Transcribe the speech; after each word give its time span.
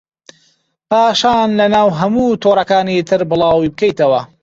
پاشان 0.91 1.47
لەناو 1.59 1.89
هەموو 1.99 2.39
تۆڕەکانی 2.43 3.05
تر 3.09 3.21
بڵاوی 3.29 3.71
بکەیتەوە 3.73 4.21